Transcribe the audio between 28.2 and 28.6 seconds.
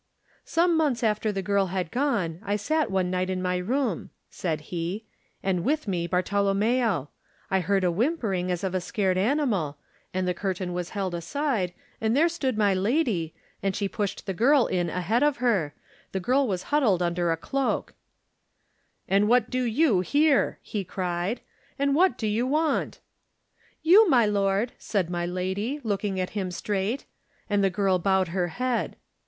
her